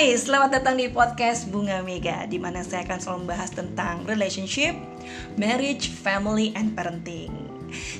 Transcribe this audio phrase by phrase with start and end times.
[0.00, 4.72] Hai, selamat datang di podcast Bunga Mega di mana saya akan selalu membahas tentang relationship,
[5.36, 7.28] marriage, family, and parenting.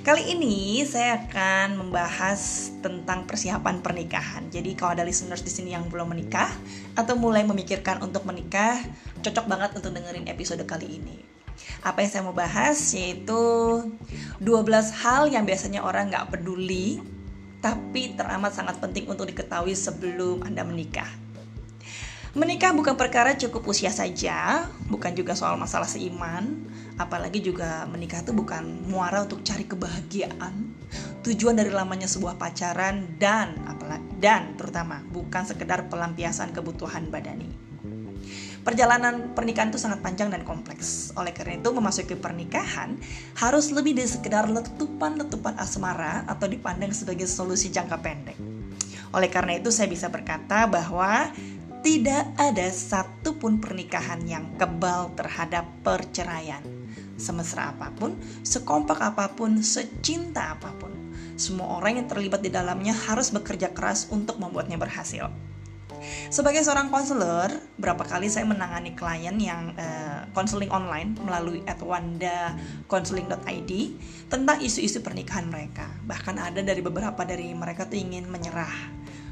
[0.01, 4.49] Kali ini saya akan membahas tentang persiapan pernikahan.
[4.49, 6.49] Jadi kalau ada listeners di sini yang belum menikah
[6.97, 8.81] atau mulai memikirkan untuk menikah,
[9.21, 11.21] cocok banget untuk dengerin episode kali ini.
[11.85, 13.45] Apa yang saya mau bahas yaitu
[14.41, 16.97] 12 hal yang biasanya orang nggak peduli
[17.61, 21.29] tapi teramat sangat penting untuk diketahui sebelum Anda menikah.
[22.31, 26.63] Menikah bukan perkara cukup usia saja, bukan juga soal masalah seiman,
[26.95, 30.71] apalagi juga menikah itu bukan muara untuk cari kebahagiaan.
[31.27, 37.51] Tujuan dari lamanya sebuah pacaran dan apalagi dan terutama bukan sekedar pelampiasan kebutuhan badani.
[38.63, 41.11] Perjalanan pernikahan itu sangat panjang dan kompleks.
[41.19, 42.95] Oleh karena itu, memasuki pernikahan
[43.43, 48.39] harus lebih dari sekedar letupan-letupan asmara atau dipandang sebagai solusi jangka pendek.
[49.17, 51.33] Oleh karena itu, saya bisa berkata bahwa
[51.81, 56.61] tidak ada satupun pernikahan yang kebal terhadap perceraian.
[57.21, 60.89] Semesra apa pun, sekompak apa pun, secinta apa pun,
[61.37, 65.29] semua orang yang terlibat di dalamnya harus bekerja keras untuk membuatnya berhasil.
[66.33, 69.77] Sebagai seorang konselor, berapa kali saya menangani klien yang
[70.33, 73.73] konseling uh, online melalui @wanda_counseling.id
[74.33, 75.93] tentang isu-isu pernikahan mereka.
[76.09, 78.73] Bahkan ada dari beberapa dari mereka tuh ingin menyerah.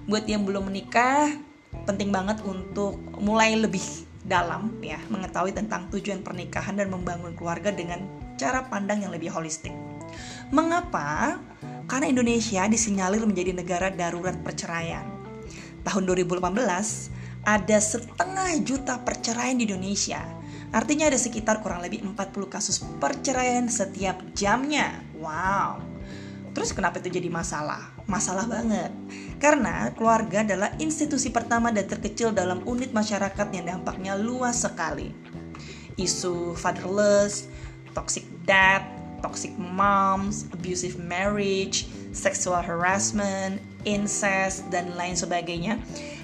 [0.05, 1.47] Buat yang belum menikah,
[1.88, 3.83] penting banget untuk mulai lebih
[4.28, 8.05] dalam ya mengetahui tentang tujuan pernikahan dan membangun keluarga dengan
[8.36, 9.72] cara pandang yang lebih holistik.
[10.52, 11.41] Mengapa?
[11.89, 15.05] Karena Indonesia disinyalir menjadi negara darurat perceraian.
[15.84, 16.44] Tahun 2018
[17.48, 20.20] ada setengah juta perceraian di Indonesia.
[20.69, 25.00] Artinya ada sekitar kurang lebih 40 kasus perceraian setiap jamnya.
[25.16, 25.80] Wow.
[26.52, 27.92] Terus kenapa itu jadi masalah?
[28.08, 28.91] Masalah banget.
[29.38, 35.14] Karena keluarga adalah institusi pertama dan terkecil dalam unit masyarakat yang dampaknya luas sekali.
[35.98, 37.50] Isu fatherless,
[37.95, 38.83] toxic dad,
[39.20, 45.78] toxic moms, abusive marriage, sexual harassment, incest, dan lain sebagainya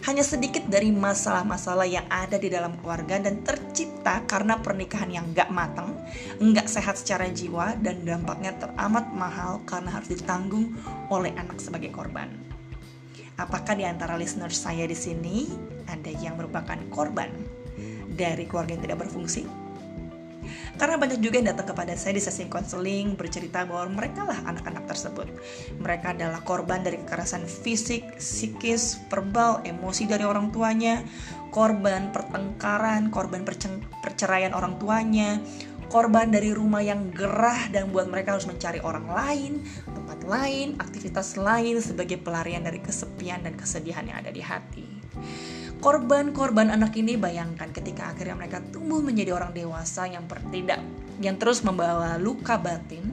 [0.05, 5.49] hanya sedikit dari masalah-masalah yang ada di dalam keluarga dan tercipta karena pernikahan yang gak
[5.49, 5.97] matang,
[6.53, 10.77] gak sehat secara jiwa, dan dampaknya teramat mahal karena harus ditanggung
[11.09, 12.29] oleh anak sebagai korban.
[13.41, 15.49] Apakah di antara listener saya di sini
[15.89, 17.33] ada yang merupakan korban
[18.13, 19.64] dari keluarga yang tidak berfungsi?
[20.77, 24.85] Karena banyak juga yang datang kepada saya di sesi konseling bercerita bahwa mereka lah anak-anak
[24.91, 25.29] tersebut.
[25.81, 31.03] Mereka adalah korban dari kekerasan fisik, psikis, verbal, emosi dari orang tuanya,
[31.55, 33.47] korban pertengkaran, korban
[34.03, 35.39] perceraian orang tuanya,
[35.95, 39.53] korban dari rumah yang gerah dan buat mereka harus mencari orang lain,
[39.87, 44.89] tempat lain, aktivitas lain sebagai pelarian dari kesepian dan kesedihan yang ada di hati.
[45.85, 50.81] Korban-korban anak ini bayangkan ketika akhirnya mereka tumbuh menjadi orang dewasa yang tidak
[51.21, 53.05] yang terus membawa luka batin,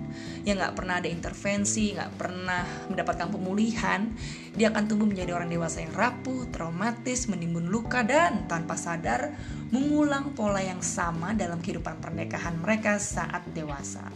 [0.48, 4.08] yang nggak pernah ada intervensi, nggak pernah mendapatkan pemulihan,
[4.56, 9.36] dia akan tumbuh menjadi orang dewasa yang rapuh, traumatis, menimbun luka dan tanpa sadar
[9.70, 14.08] mengulang pola yang sama dalam kehidupan pernikahan mereka saat dewasa.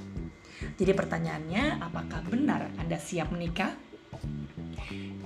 [0.80, 3.95] Jadi pertanyaannya, apakah benar Anda siap menikah?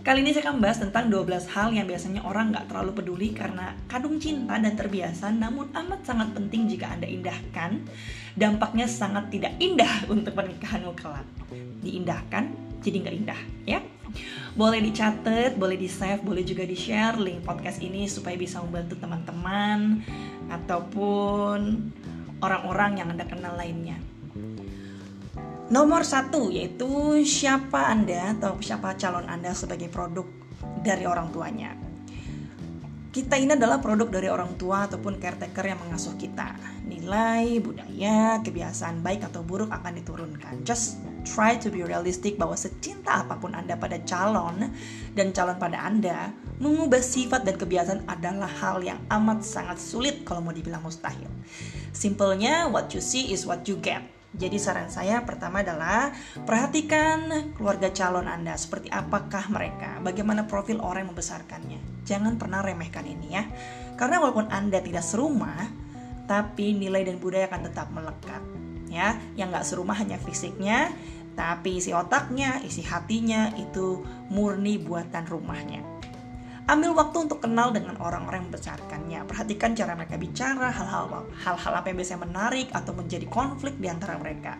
[0.10, 3.78] Kali ini saya akan membahas tentang 12 hal yang biasanya orang nggak terlalu peduli karena
[3.86, 7.86] kadung cinta dan terbiasa namun amat sangat penting jika Anda indahkan.
[8.34, 11.30] Dampaknya sangat tidak indah untuk pernikahanmu kelak.
[11.86, 12.50] Diindahkan
[12.82, 13.86] jadi nggak indah ya?
[14.58, 18.98] Boleh dicatat, boleh di save, boleh juga di share link podcast ini supaya bisa membantu
[18.98, 20.02] teman-teman
[20.50, 21.86] ataupun
[22.42, 24.02] orang-orang yang anda kenal lainnya.
[25.70, 30.26] Nomor satu yaitu siapa Anda atau siapa calon Anda sebagai produk
[30.82, 31.78] dari orang tuanya.
[33.14, 36.58] Kita ini adalah produk dari orang tua ataupun caretaker yang mengasuh kita.
[36.90, 40.66] Nilai, budaya, kebiasaan baik atau buruk akan diturunkan.
[40.66, 44.74] Just try to be realistic bahwa secinta apa pun Anda pada calon
[45.14, 50.42] dan calon pada Anda, mengubah sifat dan kebiasaan adalah hal yang amat sangat sulit kalau
[50.42, 51.30] mau dibilang mustahil.
[51.94, 56.14] Simpelnya, what you see is what you get jadi saran saya pertama adalah
[56.46, 62.06] perhatikan keluarga calon Anda seperti apakah mereka, bagaimana profil orang yang membesarkannya.
[62.06, 63.44] Jangan pernah remehkan ini ya.
[63.98, 65.66] Karena walaupun Anda tidak serumah,
[66.30, 68.42] tapi nilai dan budaya akan tetap melekat.
[68.90, 70.94] Ya, yang nggak serumah hanya fisiknya,
[71.34, 75.99] tapi isi otaknya, isi hatinya itu murni buatan rumahnya.
[76.70, 79.26] Ambil waktu untuk kenal dengan orang-orang yang membesarkannya.
[79.26, 84.22] Perhatikan cara mereka bicara, hal-hal hal-hal apa yang biasanya menarik atau menjadi konflik di antara
[84.22, 84.54] mereka.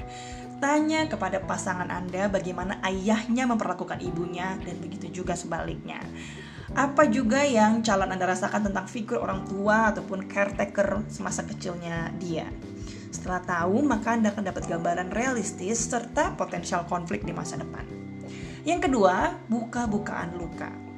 [0.58, 6.02] Tanya kepada pasangan Anda bagaimana ayahnya memperlakukan ibunya dan begitu juga sebaliknya.
[6.74, 12.50] Apa juga yang calon Anda rasakan tentang figur orang tua ataupun caretaker semasa kecilnya dia?
[13.14, 17.86] Setelah tahu, maka Anda akan dapat gambaran realistis serta potensial konflik di masa depan.
[18.66, 20.89] Yang kedua, buka-bukaan luka.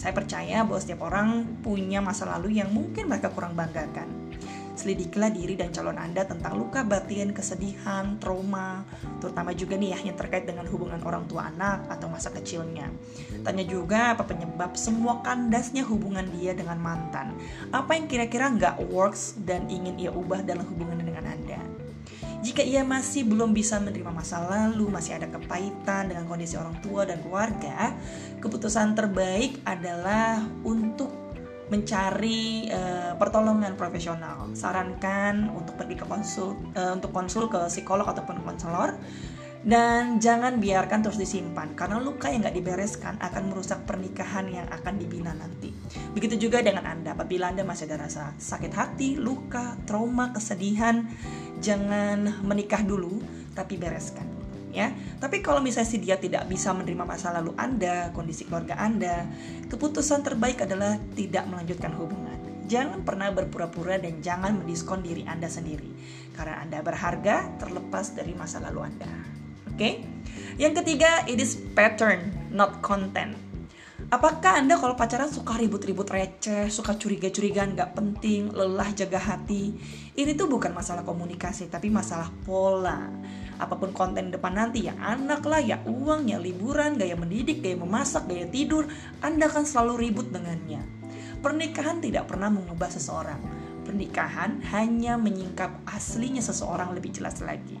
[0.00, 4.32] Saya percaya bahwa setiap orang punya masa lalu yang mungkin mereka kurang banggakan.
[4.72, 8.80] Selidikilah diri dan calon Anda tentang luka batin, kesedihan, trauma,
[9.20, 12.88] terutama juga nih ya yang terkait dengan hubungan orang tua anak atau masa kecilnya.
[13.44, 17.36] Tanya juga apa penyebab semua kandasnya hubungan dia dengan mantan.
[17.68, 21.69] Apa yang kira-kira nggak works dan ingin ia ubah dalam hubungan dengan Anda.
[22.40, 27.04] Jika ia masih belum bisa menerima masa lalu, masih ada kepahitan dengan kondisi orang tua
[27.04, 27.92] dan keluarga,
[28.40, 31.12] keputusan terbaik adalah untuk
[31.70, 34.48] mencari uh, pertolongan profesional.
[34.56, 38.98] Sarankan untuk pergi ke konsul uh, untuk konsul ke psikolog ataupun konselor
[39.60, 44.96] dan jangan biarkan terus disimpan karena luka yang nggak dibereskan akan merusak pernikahan yang akan
[44.96, 45.68] dibina nanti.
[46.16, 51.04] Begitu juga dengan Anda apabila Anda masih ada rasa sakit hati, luka, trauma, kesedihan,
[51.60, 53.20] jangan menikah dulu
[53.52, 54.24] tapi bereskan
[54.72, 54.94] ya.
[55.20, 59.28] Tapi kalau misalnya si dia tidak bisa menerima masa lalu Anda, kondisi keluarga Anda,
[59.68, 62.38] keputusan terbaik adalah tidak melanjutkan hubungan.
[62.70, 65.90] Jangan pernah berpura-pura dan jangan mendiskon diri Anda sendiri.
[66.32, 69.39] Karena Anda berharga terlepas dari masa lalu Anda.
[69.80, 70.04] Okay?
[70.60, 73.32] Yang ketiga, it is pattern, not content.
[74.12, 79.72] Apakah Anda kalau pacaran suka ribut-ribut receh, suka curiga-curigaan gak penting, lelah jaga hati?
[80.12, 83.08] Ini tuh bukan masalah komunikasi, tapi masalah pola
[83.60, 87.76] apa pun konten depan nanti ya anak lah ya uang ya liburan gaya mendidik gaya
[87.76, 88.88] memasak gaya tidur
[89.20, 90.80] anda akan selalu ribut dengannya
[91.44, 93.36] pernikahan tidak pernah mengubah seseorang
[93.84, 97.76] pernikahan hanya menyingkap aslinya seseorang lebih jelas lagi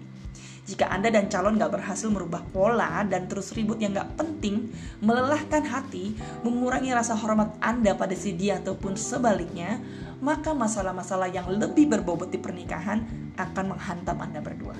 [0.68, 4.70] jika Anda dan calon gak berhasil merubah pola dan terus ribut yang gak penting,
[5.00, 6.14] melelahkan hati,
[6.44, 9.80] mengurangi rasa hormat Anda pada si dia ataupun sebaliknya,
[10.20, 13.02] maka masalah-masalah yang lebih berbobot di pernikahan
[13.40, 14.76] akan menghantam Anda berdua.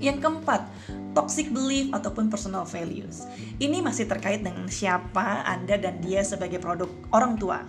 [0.00, 0.62] Yang keempat,
[1.14, 3.24] toxic belief ataupun personal values.
[3.62, 7.62] Ini masih terkait dengan siapa Anda dan dia sebagai produk orang tua.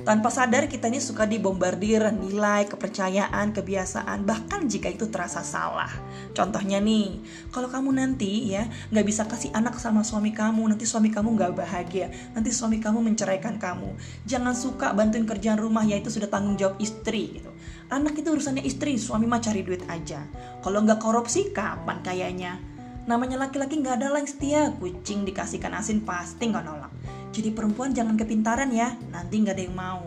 [0.00, 5.92] Tanpa sadar kita ini suka dibombardir nilai, kepercayaan, kebiasaan, bahkan jika itu terasa salah.
[6.32, 7.20] Contohnya nih,
[7.52, 11.52] kalau kamu nanti ya nggak bisa kasih anak sama suami kamu, nanti suami kamu nggak
[11.52, 13.92] bahagia, nanti suami kamu menceraikan kamu.
[14.24, 17.52] Jangan suka bantuin kerjaan rumah, ya itu sudah tanggung jawab istri gitu.
[17.92, 20.24] Anak itu urusannya istri, suami mah cari duit aja.
[20.64, 22.56] Kalau nggak korupsi, kapan kayaknya?
[23.04, 26.92] Namanya laki-laki nggak ada yang setia, kucing dikasihkan asin pasti nggak nolak.
[27.30, 30.02] Jadi perempuan jangan kepintaran ya, nanti nggak ada yang mau.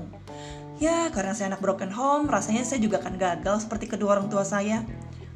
[0.83, 4.43] Ya, karena saya anak broken home, rasanya saya juga akan gagal seperti kedua orang tua
[4.43, 4.83] saya.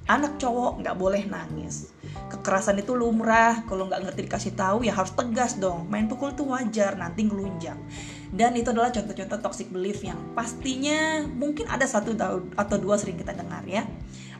[0.08, 1.92] Anak cowok nggak boleh nangis.
[2.28, 5.88] Kekerasan itu lumrah, kalau nggak ngerti dikasih tahu ya harus tegas dong.
[5.88, 7.80] Main pukul itu wajar, nanti ngelunjang.
[8.28, 12.12] Dan itu adalah contoh-contoh toxic belief yang pastinya mungkin ada satu
[12.56, 13.88] atau dua sering kita dengar ya.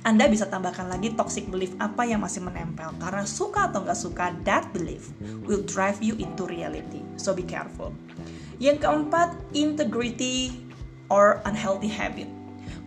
[0.06, 4.32] Anda bisa tambahkan lagi toxic belief apa yang masih menempel karena suka atau nggak suka
[4.46, 5.12] that belief
[5.44, 7.04] will drive you into reality.
[7.20, 7.92] So be careful.
[8.62, 10.64] Yang keempat, integrity
[11.12, 12.37] or unhealthy habit.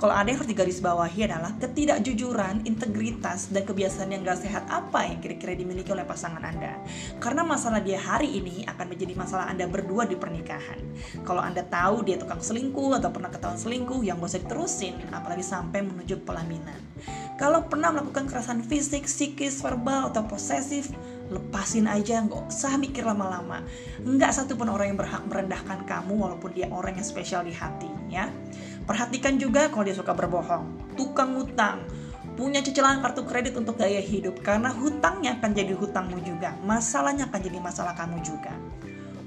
[0.01, 5.21] Kalau ada yang harus digarisbawahi adalah ketidakjujuran, integritas, dan kebiasaan yang gak sehat apa yang
[5.21, 6.81] kira-kira dimiliki oleh pasangan Anda.
[7.21, 10.81] Karena masalah dia hari ini akan menjadi masalah Anda berdua di pernikahan.
[11.21, 15.45] Kalau Anda tahu dia tukang selingkuh atau pernah ketahuan selingkuh, yang gak usah diterusin, apalagi
[15.45, 16.81] sampai menuju pelaminan.
[17.37, 20.89] Kalau pernah melakukan kekerasan fisik, psikis, verbal, atau posesif,
[21.31, 23.63] lepasin aja nggak usah mikir lama-lama
[24.03, 27.87] nggak satu pun orang yang berhak merendahkan kamu walaupun dia orang yang spesial di hati
[28.11, 28.27] ya
[28.91, 31.87] Perhatikan juga kalau dia suka berbohong, tukang hutang,
[32.35, 37.39] punya cicilan kartu kredit untuk gaya hidup karena hutangnya akan jadi hutangmu juga, masalahnya akan
[37.39, 38.51] jadi masalah kamu juga.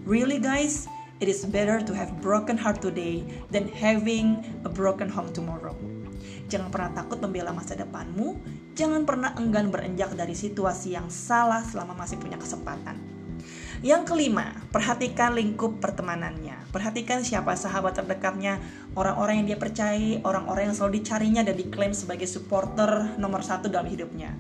[0.04, 0.84] Really guys,
[1.24, 3.24] it is better to have broken heart today
[3.56, 5.80] than having a broken home tomorrow.
[6.52, 8.36] Jangan pernah takut membela masa depanmu,
[8.76, 13.13] jangan pernah enggan berenjak dari situasi yang salah selama masih punya kesempatan.
[13.84, 16.72] Yang kelima, perhatikan lingkup pertemanannya.
[16.72, 18.64] Perhatikan siapa sahabat terdekatnya,
[18.96, 23.92] orang-orang yang dia percayai, orang-orang yang selalu dicarinya dan diklaim sebagai supporter nomor satu dalam
[23.92, 24.32] hidupnya.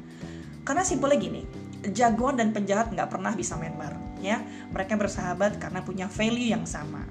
[0.63, 1.43] Karena simpelnya gini,
[1.91, 4.39] jagoan dan penjahat nggak pernah bisa main bareng, ya.
[4.71, 7.03] Mereka bersahabat karena punya value yang sama.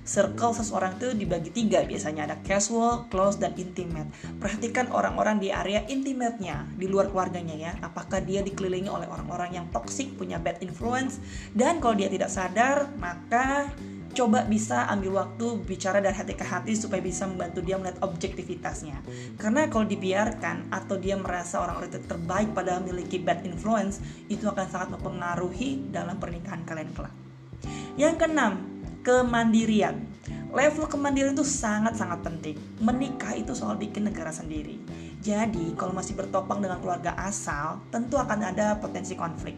[0.00, 4.08] Circle seseorang itu dibagi tiga biasanya ada casual, close, dan intimate.
[4.40, 7.72] Perhatikan orang-orang di area intimate-nya, di luar keluarganya ya.
[7.84, 11.20] Apakah dia dikelilingi oleh orang-orang yang toxic, punya bad influence,
[11.52, 13.70] dan kalau dia tidak sadar, maka
[14.10, 18.98] coba bisa ambil waktu bicara dari hati ke hati supaya bisa membantu dia melihat objektivitasnya.
[19.38, 24.66] Karena kalau dibiarkan atau dia merasa orang-orang itu terbaik pada memiliki bad influence, itu akan
[24.66, 27.14] sangat mempengaruhi dalam pernikahan kalian kelak.
[27.94, 28.52] Yang keenam,
[29.06, 29.96] kemandirian.
[30.50, 32.58] Level kemandirian itu sangat-sangat penting.
[32.82, 34.82] Menikah itu soal bikin negara sendiri.
[35.20, 39.52] Jadi, kalau masih bertopang dengan keluarga asal, tentu akan ada potensi konflik.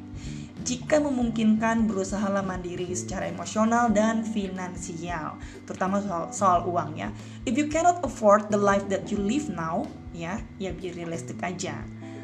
[0.63, 7.11] Jika memungkinkan, berusahalah mandiri secara emosional dan finansial, terutama soal, soal uang ya.
[7.43, 11.83] If you cannot afford the life that you live now, ya, ya be realistic aja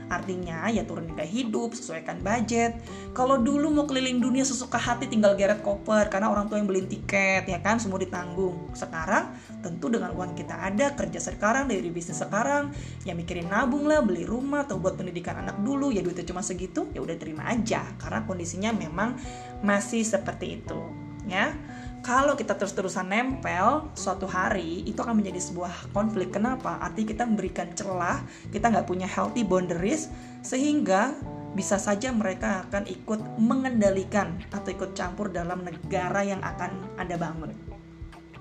[0.09, 2.81] Artinya ya turun gaya hidup, sesuaikan budget.
[3.13, 6.89] Kalau dulu mau keliling dunia sesuka hati tinggal geret koper karena orang tua yang beliin
[6.89, 8.73] tiket ya kan semua ditanggung.
[8.77, 12.71] Sekarang tentu dengan uang kita ada kerja sekarang dari bisnis sekarang
[13.03, 16.87] ya mikirin nabung lah beli rumah atau buat pendidikan anak dulu ya duitnya cuma segitu
[16.95, 19.19] ya udah terima aja karena kondisinya memang
[19.63, 20.81] masih seperti itu
[21.27, 21.53] ya
[22.01, 26.31] kalau kita terus-terusan nempel suatu hari itu akan menjadi sebuah konflik.
[26.31, 26.79] Kenapa?
[26.79, 28.23] Artinya kita memberikan celah
[28.55, 30.09] kita nggak punya healthy boundaries
[30.41, 31.13] sehingga
[31.53, 37.51] bisa saja mereka akan ikut mengendalikan atau ikut campur dalam negara yang akan anda bangun.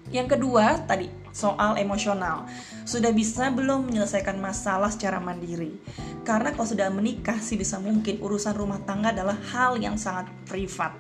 [0.08, 2.48] Yang kedua tadi soal emosional.
[2.88, 5.76] Sudah bisa belum menyelesaikan masalah secara mandiri?
[6.24, 10.96] Karena kalau sudah menikah sih bisa mungkin urusan rumah tangga adalah hal yang sangat privat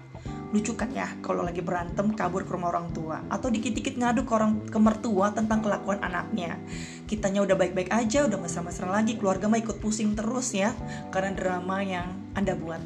[0.55, 4.31] lucu kan ya kalau lagi berantem kabur ke rumah orang tua atau dikit-dikit ngadu ke
[4.31, 6.55] orang ke mertua tentang kelakuan anaknya
[7.03, 10.71] kitanya udah baik-baik aja udah mesra-mesra lagi keluarga mah ikut pusing terus ya
[11.11, 12.79] karena drama yang anda buat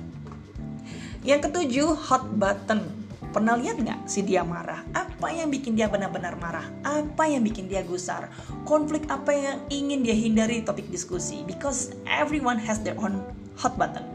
[1.22, 3.02] yang ketujuh hot button
[3.32, 4.84] Pernah lihat nggak si dia marah?
[4.92, 6.68] Apa yang bikin dia benar-benar marah?
[6.84, 8.28] Apa yang bikin dia gusar?
[8.68, 11.48] Konflik apa yang ingin dia hindari topik diskusi?
[11.48, 13.24] Because everyone has their own
[13.56, 14.11] hot button.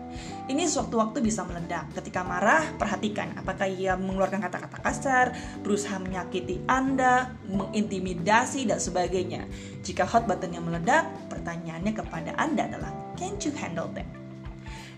[0.47, 1.91] Ini sewaktu-waktu bisa meledak.
[1.91, 5.27] Ketika marah, perhatikan apakah ia mengeluarkan kata-kata kasar,
[5.59, 9.43] berusaha menyakiti Anda, mengintimidasi, dan sebagainya.
[9.83, 14.26] Jika hot buttonnya meledak, pertanyaannya kepada Anda adalah, can you handle them?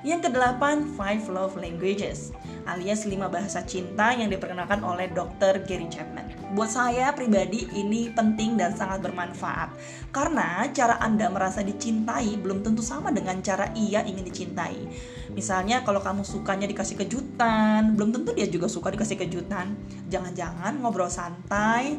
[0.07, 2.31] Yang kedelapan, five love languages
[2.69, 5.65] alias 5 bahasa cinta yang diperkenalkan oleh Dr.
[5.65, 6.29] Gary Chapman.
[6.53, 9.73] Buat saya pribadi ini penting dan sangat bermanfaat
[10.13, 14.85] karena cara Anda merasa dicintai belum tentu sama dengan cara ia ingin dicintai.
[15.33, 19.73] Misalnya kalau kamu sukanya dikasih kejutan, belum tentu dia juga suka dikasih kejutan.
[20.13, 21.97] Jangan-jangan ngobrol santai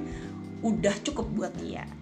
[0.62, 1.99] udah cukup buat dia.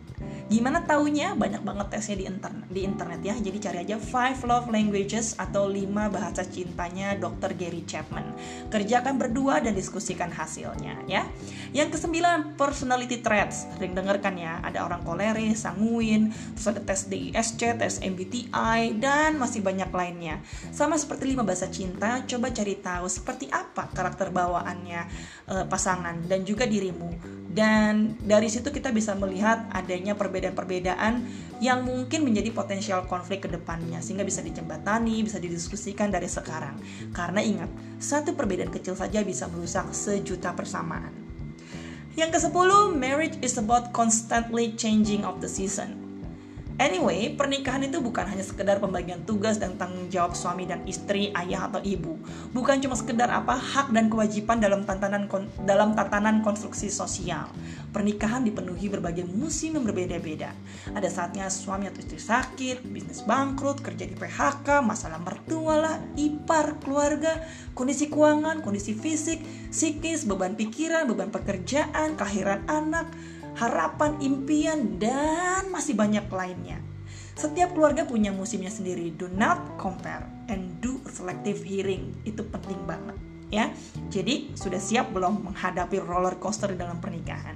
[0.47, 1.35] Gimana taunya?
[1.35, 3.35] Banyak banget tesnya di internet, di internet ya.
[3.35, 7.51] Jadi cari aja Five Love Languages atau 5 bahasa cintanya Dr.
[7.53, 8.31] Gary Chapman.
[8.71, 11.27] Kerjakan berdua dan diskusikan hasilnya ya.
[11.75, 13.67] Yang kesembilan, personality traits.
[13.75, 19.35] Sering denger kan ya, ada orang koleris, sanguin, terus ada tes DISC, tes MBTI, dan
[19.35, 20.39] masih banyak lainnya.
[20.71, 25.01] Sama seperti 5 bahasa cinta, coba cari tahu seperti apa karakter bawaannya
[25.51, 31.23] uh, pasangan dan juga dirimu dan dari situ kita bisa melihat adanya perbedaan-perbedaan
[31.63, 36.75] yang mungkin menjadi potensial konflik ke depannya sehingga bisa dijembatani, bisa didiskusikan dari sekarang.
[37.15, 41.11] Karena ingat, satu perbedaan kecil saja bisa merusak sejuta persamaan.
[42.17, 46.06] Yang ke-10, marriage is about constantly changing of the season.
[46.77, 51.65] Anyway, pernikahan itu bukan hanya sekedar pembagian tugas dan tanggung jawab suami dan istri, ayah
[51.65, 52.21] atau ibu.
[52.53, 55.25] Bukan cuma sekedar apa hak dan kewajiban dalam tatanan
[55.65, 57.49] dalam tatanan konstruksi sosial.
[57.89, 60.53] Pernikahan dipenuhi berbagai musim yang berbeda-beda.
[60.93, 66.77] Ada saatnya suami atau istri sakit, bisnis bangkrut, kerja di PHK, masalah mertua lah, ipar,
[66.77, 67.41] keluarga,
[67.73, 69.41] kondisi keuangan, kondisi fisik,
[69.73, 73.09] psikis, beban pikiran, beban pekerjaan, kelahiran anak,
[73.57, 76.79] harapan, impian, dan masih banyak lainnya.
[77.37, 79.13] Setiap keluarga punya musimnya sendiri.
[79.13, 82.13] Do not compare and do selective hearing.
[82.25, 83.17] Itu penting banget
[83.53, 83.71] ya.
[84.09, 87.55] Jadi sudah siap belum menghadapi roller coaster dalam pernikahan?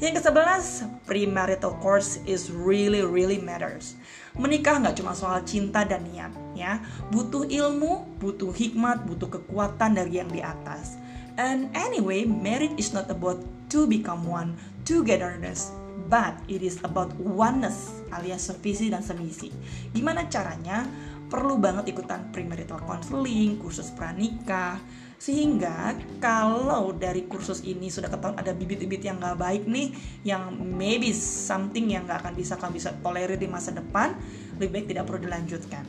[0.00, 0.64] Yang ke-11,
[1.04, 4.00] premarital course is really really matters.
[4.38, 6.80] Menikah nggak cuma soal cinta dan niat ya.
[7.12, 10.96] Butuh ilmu, butuh hikmat, butuh kekuatan dari yang di atas.
[11.38, 13.38] And anyway, marriage is not about
[13.70, 15.70] to become one, togetherness,
[16.10, 19.54] but it is about oneness alias sevisi dan semisi.
[19.94, 20.86] Gimana caranya?
[21.30, 24.82] Perlu banget ikutan premarital counseling, kursus pranikah,
[25.20, 29.92] sehingga kalau dari kursus ini sudah ketahuan ada bibit-bibit yang nggak baik nih
[30.24, 34.16] yang maybe something yang nggak akan bisa kamu bisa tolerir di masa depan
[34.56, 35.84] lebih baik tidak perlu dilanjutkan.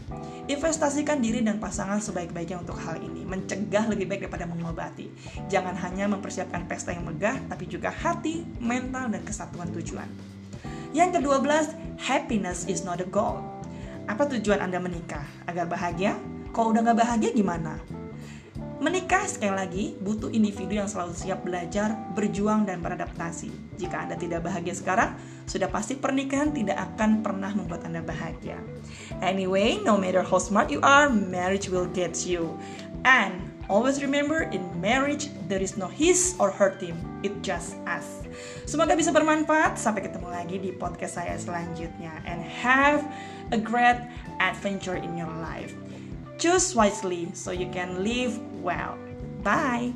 [0.52, 3.28] Investasikan diri dan pasangan sebaik-baiknya untuk hal ini.
[3.28, 5.12] Mencegah lebih baik daripada mengobati.
[5.52, 10.08] Jangan hanya mempersiapkan pesta yang megah tapi juga hati mental dan kesatuan tujuan.
[10.92, 13.44] Yang kedua belas happiness is not a goal.
[14.08, 15.24] Apa tujuan anda menikah?
[15.48, 16.16] Agar bahagia?
[16.56, 18.01] Kalau udah nggak bahagia gimana
[18.82, 23.78] Menikah sekali lagi butuh individu yang selalu siap belajar, berjuang, dan beradaptasi.
[23.78, 25.14] Jika Anda tidak bahagia sekarang,
[25.46, 28.58] sudah pasti pernikahan tidak akan pernah membuat Anda bahagia.
[29.22, 32.58] Anyway, no matter how smart you are, marriage will get you.
[33.06, 38.26] And always remember in marriage there is no his or her team, it just us.
[38.66, 39.78] Semoga bisa bermanfaat.
[39.78, 43.06] Sampai ketemu lagi di podcast saya selanjutnya and have
[43.54, 44.02] a great
[44.42, 45.70] adventure in your life.
[46.42, 48.98] Choose wisely so you can live well.
[49.44, 49.94] Bye.